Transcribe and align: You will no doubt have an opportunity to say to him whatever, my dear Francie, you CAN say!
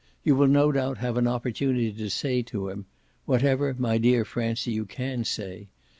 You 0.23 0.35
will 0.35 0.47
no 0.47 0.71
doubt 0.71 0.97
have 0.97 1.15
an 1.15 1.27
opportunity 1.27 1.91
to 1.91 2.09
say 2.09 2.41
to 2.41 2.69
him 2.69 2.87
whatever, 3.27 3.75
my 3.77 3.99
dear 3.99 4.25
Francie, 4.25 4.71
you 4.71 4.87
CAN 4.87 5.25
say! 5.25 5.67